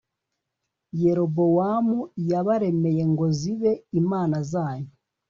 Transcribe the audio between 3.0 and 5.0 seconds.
ngo zibe imana zanyu